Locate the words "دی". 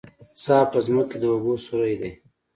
2.01-2.11